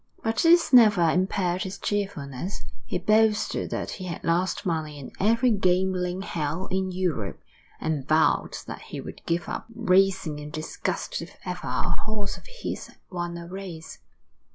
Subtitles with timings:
[0.23, 2.63] But this never impaired his cheerfulness.
[2.87, 7.39] He boasted that he had lost money in every gambling hell in Europe,
[7.79, 12.47] and vowed that he would give up racing in disgust if ever a horse of
[12.47, 13.99] his won a race.